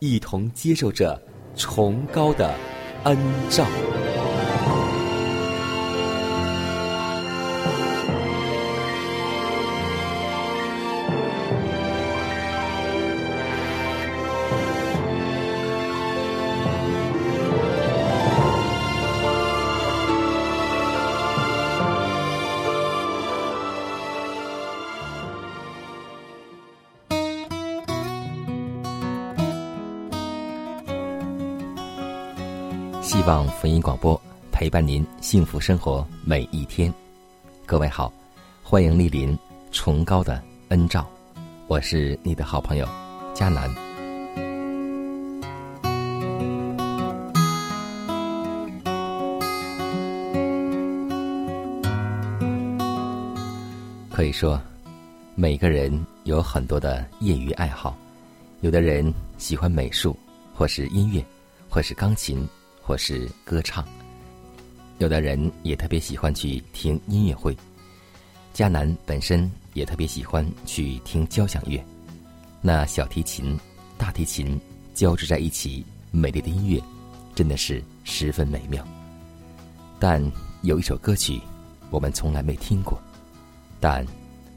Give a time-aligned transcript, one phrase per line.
[0.00, 1.20] 一同接受着
[1.54, 2.54] 崇高的
[3.04, 3.16] 恩
[3.50, 3.66] 照。
[33.80, 34.20] 广播
[34.52, 36.92] 陪伴您幸福生活每一天。
[37.66, 38.12] 各位好，
[38.62, 39.36] 欢迎莅临
[39.72, 41.08] 崇高的恩照，
[41.66, 42.88] 我是你的好朋友
[43.34, 43.72] 佳南。
[54.10, 54.60] 可以说，
[55.34, 57.96] 每个人有很多的业余爱好，
[58.60, 60.14] 有的人喜欢美术，
[60.54, 61.24] 或是音乐，
[61.68, 62.46] 或是钢琴。
[62.82, 63.86] 或是歌唱，
[64.98, 67.56] 有的人也特别喜欢去听音乐会。
[68.52, 71.82] 迦南本身也特别喜欢去听交响乐，
[72.60, 73.56] 那小提琴、
[73.96, 74.60] 大提琴
[74.92, 76.82] 交织在一起，美丽的音乐
[77.34, 78.86] 真的是十分美妙。
[80.00, 80.20] 但
[80.62, 81.40] 有一首歌曲
[81.90, 83.00] 我们从来没听过，
[83.78, 84.04] 但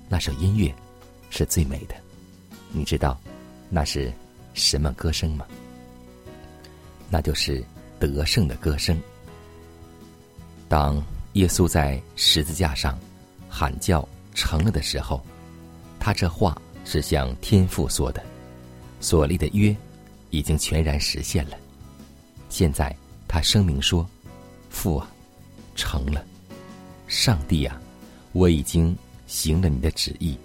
[0.10, 0.74] 那首音乐
[1.30, 1.96] 是最美的。
[2.72, 3.20] 你知道
[3.70, 4.12] 那是
[4.56, 5.46] 什么歌声吗？
[7.10, 7.64] 那就是。
[8.06, 9.00] 得胜的歌声。
[10.68, 11.02] 当
[11.34, 12.98] 耶稣在十字架上
[13.48, 15.24] 喊叫成了的时候，
[16.00, 18.24] 他这话是向天父说的，
[19.00, 19.76] 所立的约
[20.32, 21.58] 已经全然实现了。
[22.50, 22.96] 现在
[23.28, 24.08] 他声明说
[24.70, 25.08] ：“父啊，
[25.76, 26.26] 成了！
[27.08, 27.80] 上帝啊，
[28.32, 28.96] 我已经
[29.28, 30.38] 行了你的旨意，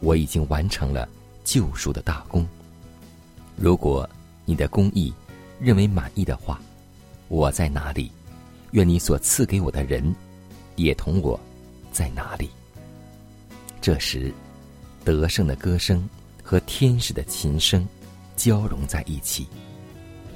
[0.00, 1.08] 我已经完成了
[1.44, 2.46] 救赎的大功。
[3.56, 4.08] 如果
[4.44, 5.12] 你的公义
[5.60, 6.60] 认为满意的话。”
[7.28, 8.10] 我在哪里？
[8.72, 10.14] 愿你所赐给我的人，
[10.76, 11.38] 也同我
[11.92, 12.50] 在哪里。
[13.80, 14.32] 这时，
[15.04, 16.08] 得胜的歌声
[16.42, 17.86] 和天使的琴声
[18.34, 19.46] 交融在一起，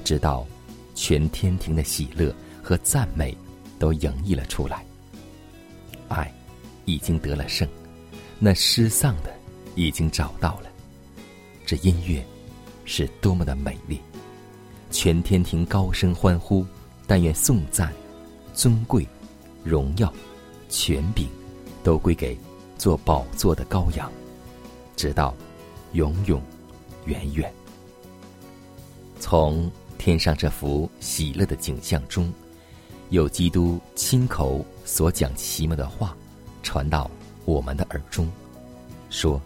[0.04, 0.46] 直到
[0.94, 3.36] 全天庭的喜乐和赞美
[3.78, 4.84] 都洋溢了出来。
[6.08, 6.32] 爱
[6.84, 7.68] 已经得了胜，
[8.38, 9.34] 那失丧的
[9.74, 10.70] 已经找到了。
[11.66, 12.24] 这音乐
[12.84, 14.00] 是多么的美丽！
[14.90, 16.64] 全天庭高声欢呼。
[17.08, 17.90] 但愿颂赞、
[18.52, 19.04] 尊贵、
[19.64, 20.12] 荣耀、
[20.68, 21.26] 权柄，
[21.82, 22.38] 都归给
[22.76, 24.12] 做宝座的羔羊，
[24.94, 25.34] 直到
[25.94, 26.40] 永永
[27.06, 27.50] 远远。
[29.18, 32.30] 从天上这幅喜乐的景象中，
[33.08, 36.14] 有基督亲口所讲奇妙的话，
[36.62, 37.10] 传到
[37.46, 38.30] 我们的耳中，
[39.08, 39.40] 说：“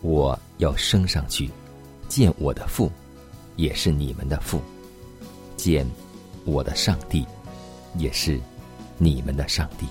[0.00, 1.50] 我要升上去，
[2.08, 2.90] 见我的父，
[3.56, 4.62] 也是你们的父，
[5.58, 5.86] 见。”
[6.44, 7.26] 我的上帝，
[7.96, 8.40] 也是
[8.98, 9.86] 你们的上帝。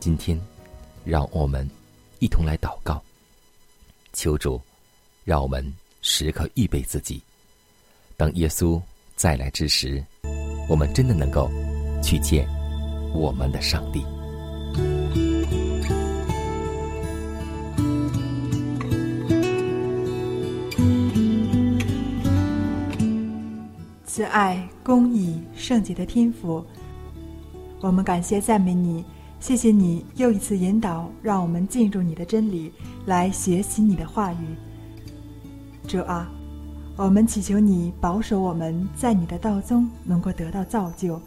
[0.00, 0.40] 今天，
[1.04, 1.68] 让我们
[2.18, 3.02] 一同来祷告，
[4.12, 4.60] 求主
[5.24, 5.64] 让我们
[6.02, 7.22] 时刻预备自己，
[8.16, 8.80] 等耶稣
[9.16, 10.04] 再来之时，
[10.68, 11.50] 我们真的能够
[12.02, 12.48] 去见
[13.14, 14.04] 我们的上帝。
[24.06, 26.62] 慈爱、公义、圣洁的天赋，
[27.80, 29.02] 我们感谢赞美你，
[29.40, 32.70] 谢谢你又一次引导，让我们进入你的真理，
[33.06, 34.44] 来学习你的话语。
[35.88, 36.30] 主啊，
[36.98, 41.18] 我们祈求你保守我们在你的道中能够得到造就，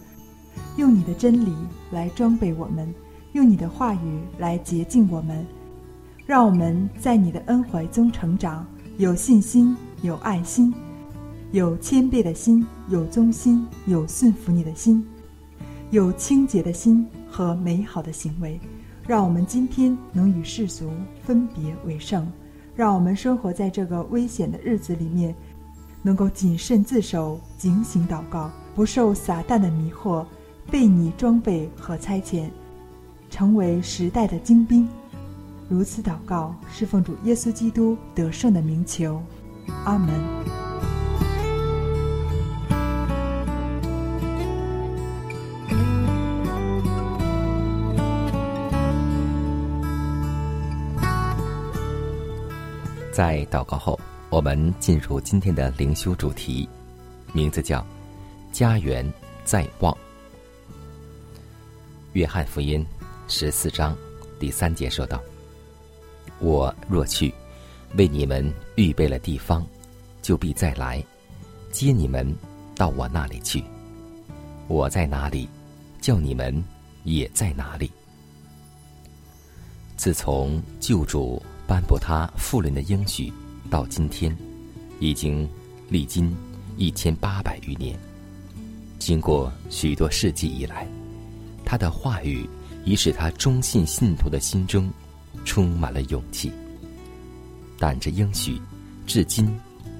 [0.76, 1.52] 用你的真理
[1.90, 2.94] 来装备我们，
[3.34, 5.44] 用你的话语来洁净我们，
[6.28, 8.64] 让我们在你的恩怀中成长，
[9.00, 10.72] 有信心，有爱心，
[11.52, 15.06] 有谦卑的心，有忠心，有顺服你的心，
[15.92, 18.60] 有清洁的心和美好的行为，
[19.06, 20.92] 让我们今天能与世俗
[21.24, 22.26] 分别为圣，
[22.76, 25.36] 让我们生活在这个危险的日子里面，
[26.02, 30.26] 能够谨慎自守，警醒祷告，不受撒旦的迷惑。
[30.70, 32.50] 被你装备和差遣，
[33.30, 34.86] 成为时代的精兵。
[35.70, 39.24] 如此祷告，是奉主耶稣基督得胜的名求。
[39.86, 40.57] 阿门。
[53.18, 54.00] 在祷告后，
[54.30, 56.70] 我们进入今天的灵修主题，
[57.34, 57.84] 名字叫
[58.54, 59.12] “家园
[59.44, 59.98] 在望”。
[62.14, 62.86] 约翰福音
[63.28, 63.98] 十四章
[64.40, 65.20] 第三节说道
[66.38, 67.34] ：“我若去，
[67.98, 69.66] 为你们预备了地方，
[70.22, 71.04] 就必再来
[71.72, 72.32] 接你们
[72.76, 73.64] 到我那里去。
[74.68, 75.50] 我在哪里，
[76.00, 76.64] 叫你们
[77.04, 77.92] 也在哪里。”
[79.98, 83.32] 自从救主颁布他复临的应许
[83.70, 84.36] 到今天，
[85.00, 85.48] 已经
[85.90, 86.36] 历经
[86.78, 88.00] 一千八百余年。
[88.98, 90.88] 经过许多世纪以来。
[91.70, 92.50] 他的话语
[92.86, 94.90] 已使他忠信信徒的心中
[95.44, 96.50] 充满了勇气，
[97.78, 98.58] 但这应许
[99.06, 99.54] 至今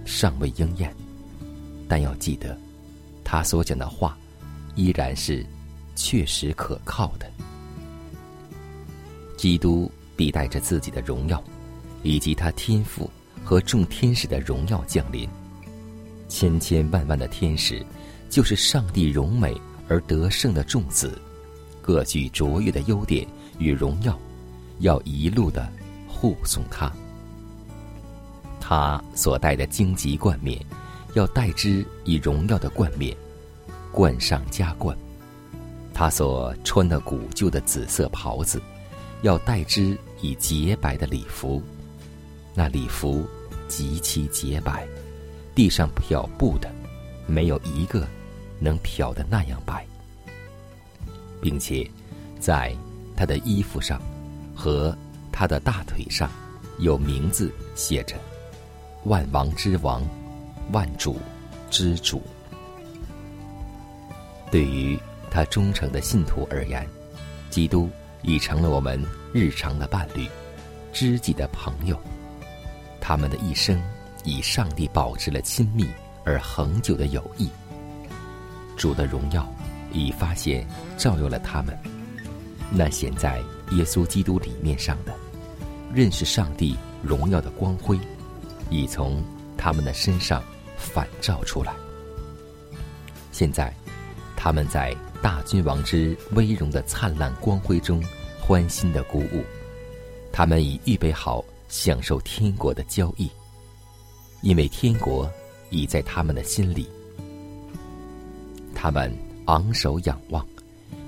[0.06, 0.96] 尚未应验。
[1.90, 2.58] 但要记得，
[3.22, 4.18] 他所讲的话
[4.76, 5.46] 依然是
[5.94, 7.30] 确实可靠的。
[9.36, 11.44] 基督必带着自己的荣耀，
[12.04, 13.10] 以及他天赋
[13.44, 15.28] 和众天使的荣耀降临。
[16.28, 17.86] 千千万万的天使，
[18.30, 21.20] 就是上帝荣美而得胜的众子。
[21.82, 23.26] 各具卓越的优点
[23.60, 24.20] 与荣耀，
[24.80, 25.72] 要一路的
[26.06, 26.92] 护送他。
[28.60, 30.60] 他所戴的荆棘冠冕，
[31.14, 33.16] 要代之以荣耀的冠冕，
[33.90, 34.98] 冠上加冠。
[35.94, 38.62] 他所穿的古旧的紫色袍子，
[39.22, 41.64] 要代之以洁白的礼服。
[42.58, 43.24] 那礼服
[43.68, 44.88] 极其洁白，
[45.54, 46.68] 地上漂布的，
[47.28, 48.08] 没有一个
[48.60, 49.86] 能漂的那样白。
[51.40, 51.88] 并且，
[52.40, 52.76] 在
[53.16, 54.02] 他的衣服上
[54.56, 54.98] 和
[55.32, 56.32] 他的大腿上，
[56.80, 58.16] 有名字写着
[59.06, 60.04] “万王之王，
[60.72, 61.18] 万主
[61.70, 62.24] 之主”。
[64.50, 64.98] 对于
[65.30, 66.90] 他忠诚的信徒而言，
[67.52, 67.88] 基督
[68.24, 69.00] 已成了我们
[69.32, 70.28] 日常的伴侣、
[70.92, 71.96] 知己的朋友。
[73.00, 73.82] 他们的一生
[74.24, 75.88] 以上帝保持了亲密
[76.24, 77.50] 而恒久的友谊。
[78.76, 79.48] 主的荣耀。
[79.94, 80.68] 已发现
[80.98, 81.76] 照耀了他们，
[82.70, 83.42] 那显在
[83.72, 85.16] 耶稣基督里面上的
[85.94, 87.98] 认识上帝荣耀的光辉，
[88.70, 89.24] 已从
[89.58, 90.44] 他们的身上
[90.76, 91.74] 反照出来。
[93.32, 93.74] 现在，
[94.36, 98.04] 他们在大君王之威荣的灿烂光辉中
[98.42, 99.44] 欢欣的鼓舞，
[100.34, 103.30] 他们已预备好享受天国的交易，
[104.42, 105.32] 因为天国
[105.70, 106.88] 已在他们的心里，
[108.74, 109.12] 他们。
[109.48, 110.46] 昂首仰望，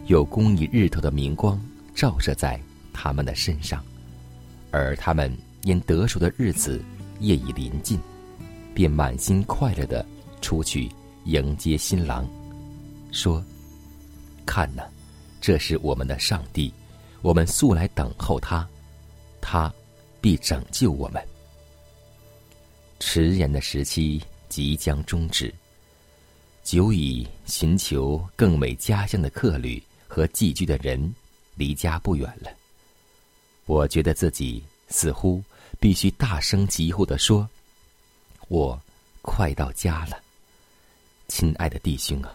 [0.08, 1.60] 有公义日头的明光
[1.94, 2.58] 照射在
[2.94, 3.84] 他们的身上，
[4.72, 5.30] 而他们
[5.64, 6.82] 因得赎的日子
[7.20, 8.00] 夜已临近，
[8.74, 10.06] 便满心快乐的
[10.40, 10.90] 出去
[11.26, 12.26] 迎接新郎，
[13.12, 13.44] 说
[14.48, 14.84] ：“看呐，
[15.42, 16.74] 这是我们的上帝，
[17.22, 18.66] 我们素来等候他，
[19.42, 19.70] 他
[20.22, 21.26] 必拯救我们。
[23.00, 25.54] 迟延的时期即将终止。”
[26.62, 31.12] 久已寻求更美家乡的客旅和寄居的人，
[31.56, 32.52] 离家不远了。
[33.66, 35.44] 我觉得自己似乎
[35.80, 37.50] 必须大声疾呼的说
[38.50, 38.80] ：“我
[39.24, 40.22] 快到家了。”
[41.28, 42.32] 亲爱的弟兄啊，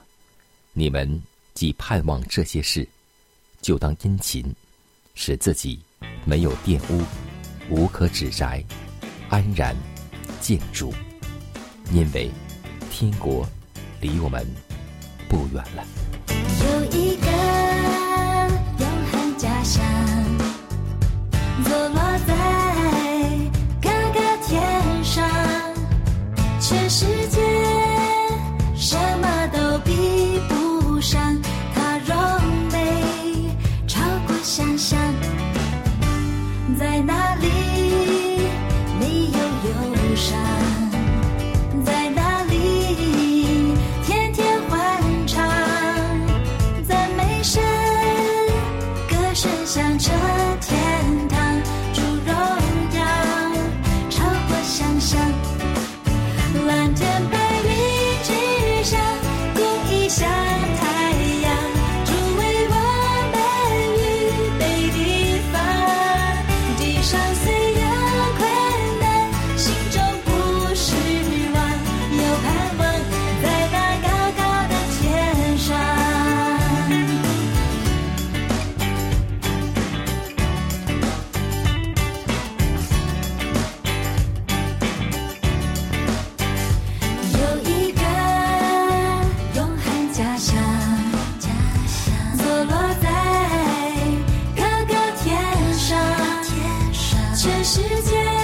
[0.73, 1.23] 你们
[1.53, 2.89] 既盼望这些事，
[3.61, 4.53] 就当殷勤，
[5.15, 5.81] 使自己
[6.25, 7.05] 没有玷污，
[7.71, 8.63] 无可指摘，
[9.29, 9.75] 安然
[10.41, 10.93] 建筑，
[11.93, 12.31] 因为
[12.91, 13.47] 天国。
[14.01, 14.47] 离我们
[15.31, 15.83] 不远了。
[97.45, 98.44] 全世界。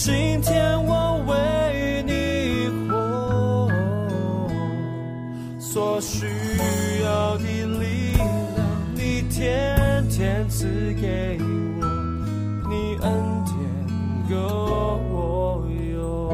[0.00, 3.68] 今天我为你活，
[5.58, 6.24] 所需
[7.02, 8.24] 要的力量，
[8.94, 11.84] 你天天赐给我，
[12.68, 13.12] 你恩
[13.44, 13.56] 典
[14.30, 14.36] 够
[15.10, 16.30] 我用。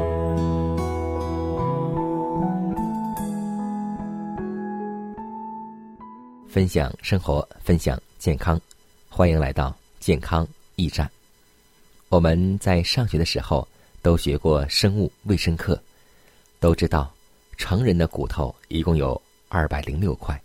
[6.47, 8.61] 分享生活，分享健康，
[9.09, 11.13] 欢迎来到健康驿站。
[12.14, 13.66] 我们在上学的时候
[14.00, 15.83] 都学过生物卫生课，
[16.61, 17.12] 都知道
[17.56, 20.40] 成人的骨头一共有二百零六块，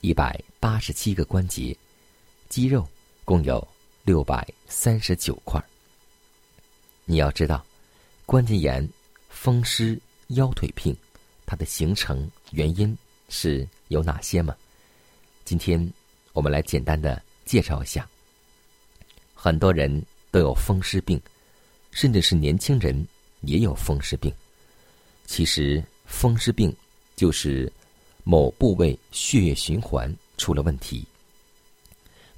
[0.00, 1.76] 一百八十七个关节，
[2.48, 2.88] 肌肉
[3.26, 3.62] 共有
[4.04, 5.62] 六百三十九块。
[7.04, 7.62] 你要知道，
[8.24, 8.88] 关节炎、
[9.28, 10.96] 风湿、腰腿病，
[11.44, 12.96] 它的形成原因
[13.28, 14.56] 是有哪些吗？
[15.44, 15.92] 今天
[16.32, 18.08] 我们来简单的介绍一下。
[19.34, 21.20] 很多人都有风湿病，
[21.92, 23.06] 甚至是年轻人
[23.42, 24.32] 也有风湿病。
[25.26, 26.74] 其实，风湿病
[27.14, 27.70] 就是
[28.24, 31.04] 某部位血液循环出了问题，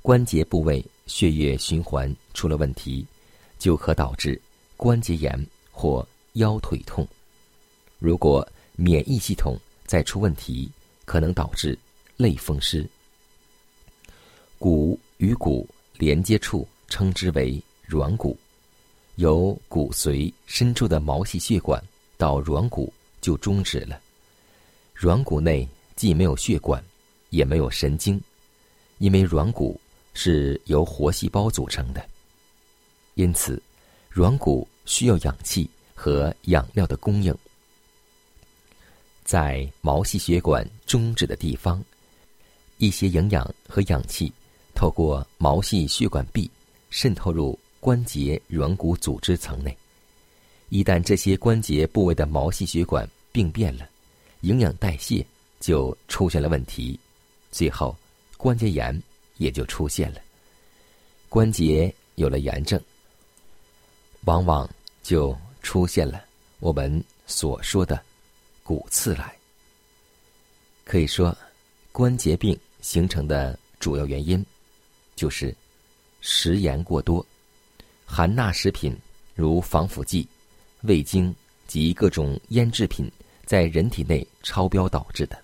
[0.02, 3.06] 关节部位血液循环出了问题，
[3.58, 4.38] 就可导致
[4.76, 7.06] 关节炎或腰腿痛。
[7.98, 8.46] 如果
[8.76, 10.70] 免疫系统再出问题，
[11.04, 11.78] 可能导致
[12.16, 12.86] 类风湿。
[14.58, 18.36] 骨与骨连接处称之为软骨，
[19.16, 21.82] 由骨髓深处的毛细血管
[22.16, 24.00] 到软骨就终止了。
[24.94, 26.82] 软骨内既没有血管，
[27.30, 28.20] 也没有神经，
[28.98, 29.80] 因为软骨
[30.12, 32.04] 是由活细胞组成的，
[33.14, 33.62] 因此
[34.08, 37.36] 软骨需要氧气和养料的供应。
[39.24, 41.82] 在毛细血管终止的地方，
[42.78, 44.32] 一些营养和氧气
[44.74, 46.50] 透过毛细血管壁
[46.90, 49.76] 渗透入关节软骨组织层内。
[50.70, 53.86] 一旦这些关节部位的毛细血管病变了，
[54.40, 55.22] 营养代谢
[55.60, 56.98] 就出现了问题，
[57.50, 57.94] 最后
[58.38, 58.98] 关节炎
[59.36, 60.20] 也就出现了。
[61.28, 62.80] 关节有了炎症，
[64.22, 64.66] 往往
[65.02, 66.24] 就出现了
[66.60, 68.02] 我们所说的。
[68.62, 69.36] 骨刺来，
[70.86, 71.36] 可以说，
[71.92, 74.42] 关节病形成的主要原因，
[75.14, 75.54] 就是
[76.22, 77.22] 食盐过多，
[78.14, 78.96] 含钠食品
[79.34, 80.24] 如防腐剂、
[80.82, 81.34] 味精
[81.66, 83.10] 及各种腌制品
[83.44, 85.36] 在人体内超标导致的。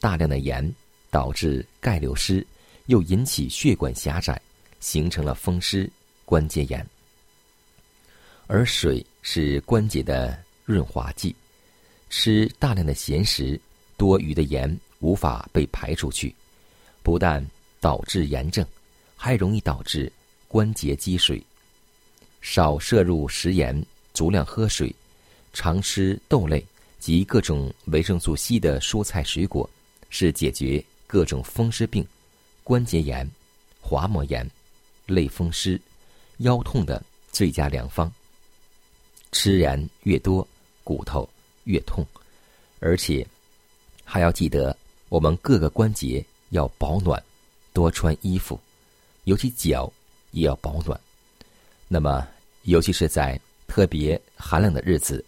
[0.00, 0.68] 大量的盐
[1.12, 2.44] 导致钙流失，
[2.86, 4.42] 又引起血管狭窄，
[4.80, 5.88] 形成了风湿
[6.24, 6.84] 关节炎。
[8.48, 11.32] 而水是关节的润滑剂。
[12.10, 13.60] 吃大量的咸食，
[13.96, 16.34] 多余的盐无法被排出去，
[17.04, 17.48] 不但
[17.80, 18.66] 导致炎症，
[19.14, 20.12] 还容易导致
[20.48, 21.40] 关节积水。
[22.48, 24.94] 少摄入食盐，足量喝水，
[25.52, 26.64] 常吃豆类
[27.00, 29.68] 及各种维生素 C 的蔬菜水果，
[30.10, 32.06] 是解决各种风湿病、
[32.62, 33.28] 关节炎、
[33.80, 34.48] 滑膜炎、
[35.06, 35.78] 类风湿、
[36.36, 38.10] 腰痛的最佳良方。
[39.32, 40.46] 吃盐越多，
[40.84, 41.28] 骨头。
[41.64, 42.06] 越痛，
[42.78, 43.26] 而且
[44.04, 44.74] 还要记得，
[45.08, 47.20] 我们各个关节要保暖，
[47.72, 48.56] 多穿衣服，
[49.24, 49.92] 尤其脚
[50.30, 50.98] 也要保暖。
[51.88, 52.24] 那么，
[52.66, 55.24] 尤其是在特别寒冷的日子，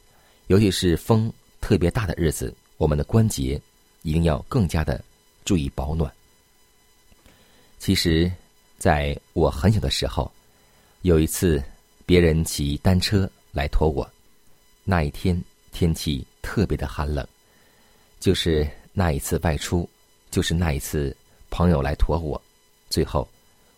[0.47, 3.61] 尤其是风特别大的日子，我们的关节
[4.03, 5.03] 一定要更加的
[5.45, 6.13] 注意保暖。
[7.79, 8.31] 其实，
[8.79, 10.31] 在我很小的时候，
[11.03, 11.61] 有一次
[12.07, 14.09] 别人骑单车来驮我，
[14.85, 15.43] 那一天。
[15.71, 17.25] 天气特别的寒冷，
[18.19, 19.89] 就是那一次外出，
[20.29, 21.15] 就是那一次
[21.51, 22.41] 朋友来驮我，
[22.89, 23.29] 最后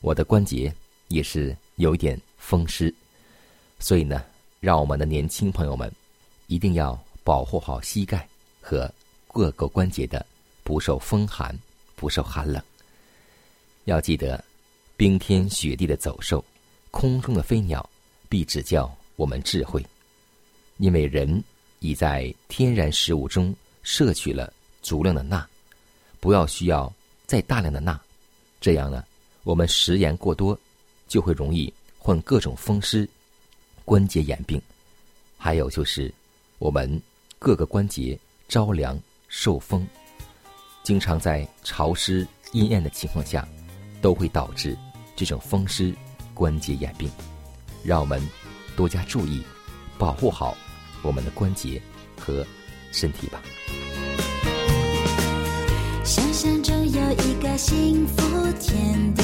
[0.01, 0.73] 我的关节
[1.09, 2.95] 也是有一点风湿，
[3.81, 4.23] 所以呢，
[4.61, 5.91] 让我们的年轻朋友们
[6.47, 8.29] 一定要保护好膝盖
[8.61, 8.89] 和
[9.27, 10.25] 各个关节的
[10.63, 11.53] 不受风寒、
[11.97, 12.63] 不受寒冷。
[13.87, 14.43] 要记得，
[14.97, 16.45] 冰天雪地的走兽，
[16.93, 17.85] 空中的飞鸟，
[18.29, 19.85] 必指教我们智慧，
[20.77, 21.43] 因为人。
[21.83, 25.49] 已在天然食物中摄取了足量的钠，
[26.21, 26.93] 不要需要
[27.27, 27.99] 再大量的钠，
[28.61, 29.03] 这样呢，
[29.45, 30.55] 我们食盐过多，
[31.09, 33.09] 就会容易患各种风湿、
[33.85, 34.61] 关节炎病。
[35.37, 36.13] 还有就是，
[36.59, 37.01] 我们
[37.39, 39.87] 各个关节着凉受风，
[40.83, 43.49] 经常在潮湿阴暗的情况下，
[44.03, 44.77] 都会导致
[45.17, 45.95] 这种风湿
[46.35, 47.11] 关节炎病。
[47.83, 48.21] 让我们
[48.77, 49.43] 多加注意，
[49.99, 50.57] 保护好。
[51.03, 51.81] 我们的关节
[52.19, 52.47] 和
[52.93, 53.41] 身体吧。
[56.05, 59.20] 想象中有一个幸福天地，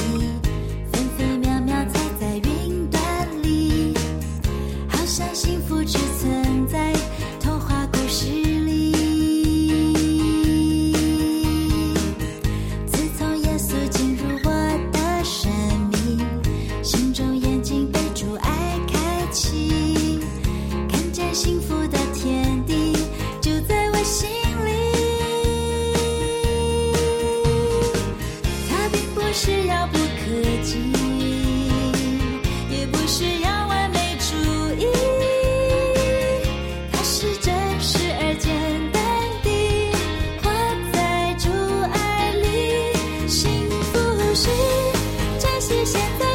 [45.69, 46.26] 是现在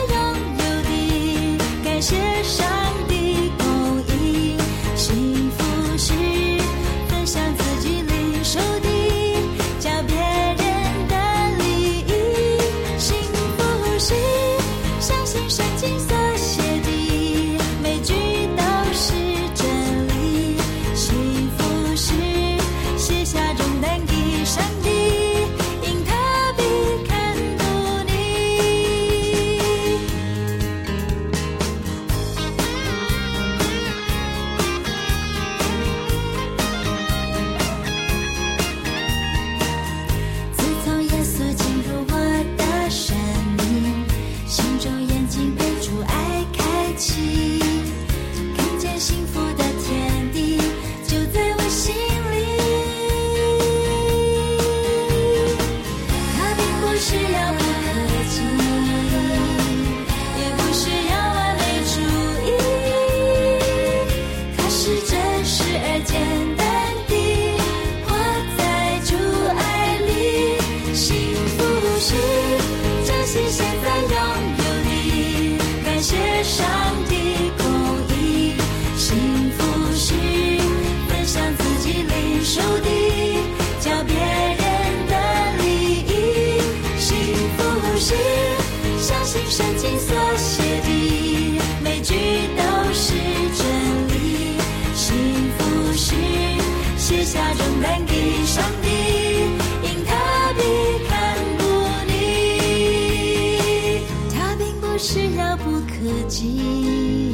[105.42, 107.34] 遥不可及，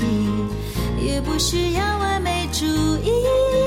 [1.01, 2.65] 也不需要完美主
[3.03, 3.66] 义。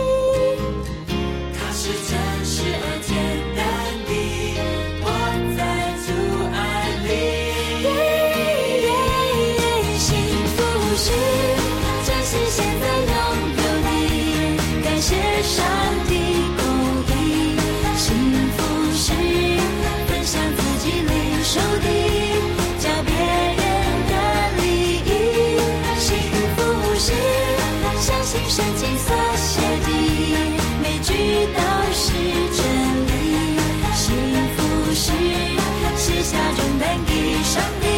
[37.50, 37.89] 想念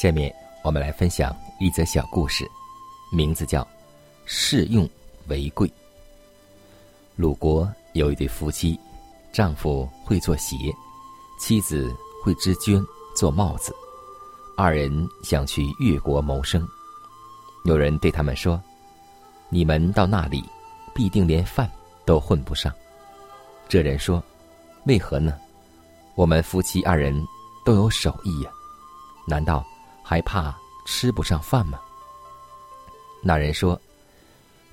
[0.00, 2.50] 下面我们来分享一则小故事，
[3.12, 3.60] 名字叫
[4.24, 4.88] 《试用
[5.28, 5.68] 为贵》。
[7.16, 8.80] 鲁国有一对夫妻，
[9.30, 10.56] 丈夫会做鞋，
[11.38, 12.82] 妻子会织绢
[13.14, 13.76] 做帽子，
[14.56, 16.66] 二人想去越国谋生。
[17.66, 18.58] 有人对他们说
[19.52, 20.42] ：“你们到那里，
[20.94, 21.70] 必定连饭
[22.06, 22.72] 都混不上。”
[23.68, 24.24] 这人说
[24.88, 25.38] ：“为何呢？
[26.14, 27.22] 我们夫妻二人
[27.66, 28.50] 都有手艺呀，
[29.26, 29.62] 难道？”
[30.10, 30.52] 还怕
[30.84, 31.78] 吃不上饭吗？
[33.22, 33.80] 那人说：“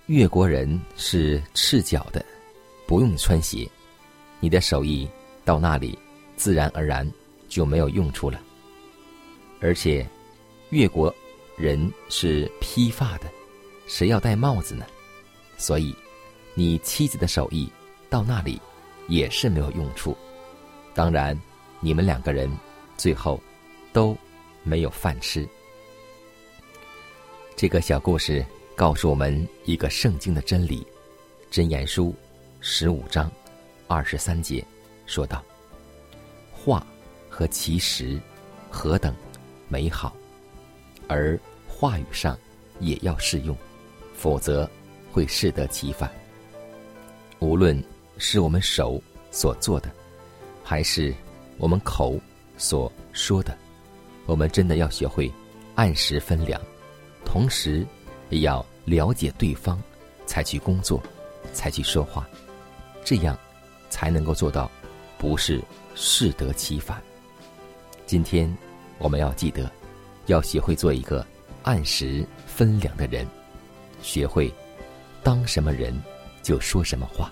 [0.08, 2.26] 越国人是赤脚的，
[2.88, 3.70] 不用穿鞋。
[4.40, 5.08] 你的手艺
[5.46, 5.96] 到那里，
[6.38, 7.08] 自然而然
[7.48, 8.42] 就没有用处了。
[9.62, 10.04] 而且，
[10.72, 11.14] 越国
[11.56, 13.30] 人是披发的，
[13.86, 14.88] 谁要戴帽子呢？
[15.56, 15.96] 所以，
[16.56, 17.72] 你妻子的手艺
[18.10, 18.60] 到那里
[19.08, 20.18] 也是没有用处。
[20.96, 21.40] 当然，
[21.80, 22.52] 你们两个人
[22.98, 23.40] 最后
[23.94, 24.18] 都。”
[24.68, 25.48] 没有饭吃。
[27.56, 30.86] 这个小故事告诉我们一个圣经的真理，
[31.54, 32.10] 《箴言书》
[32.60, 33.32] 十五章
[33.88, 34.64] 二十三节
[35.06, 35.44] 说道
[36.52, 36.86] ：“话
[37.30, 38.20] 和其实
[38.70, 39.16] 何等
[39.70, 40.16] 美好，
[41.08, 42.38] 而话语上
[42.80, 43.58] 也要适用，
[44.14, 44.70] 否则
[45.12, 46.12] 会适得其反。
[47.40, 47.82] 无论
[48.18, 49.02] 是我们手
[49.32, 49.90] 所做的，
[50.64, 51.14] 还是
[51.58, 52.20] 我们口
[52.58, 53.58] 所说的。”
[54.28, 55.32] 我们真的要学会
[55.74, 56.62] 按时分粮，
[57.26, 57.84] 同时
[58.30, 59.82] 也要了解对方，
[60.26, 61.02] 才去工作，
[61.54, 62.28] 才去说话，
[63.06, 63.36] 这样
[63.90, 64.70] 才能够做到
[65.18, 65.64] 不是
[65.96, 67.02] 适得其反。
[68.06, 68.54] 今天
[68.98, 69.72] 我们要记得，
[70.26, 71.26] 要学会做一个
[71.64, 73.26] 按时分粮的人，
[74.02, 74.54] 学会
[75.24, 75.98] 当什么人
[76.44, 77.32] 就说什么话。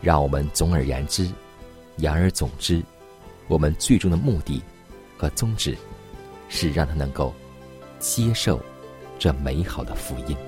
[0.00, 1.28] 让我们总而言之，
[1.96, 2.82] 言而总之，
[3.46, 4.62] 我们最终的目的
[5.18, 5.76] 和宗旨。
[6.48, 7.32] 是让他能够
[7.98, 8.60] 接受
[9.18, 10.47] 这美好的福音。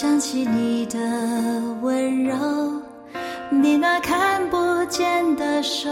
[0.00, 0.96] 想起你的
[1.82, 2.36] 温柔
[3.50, 5.88] 你那看不见的手。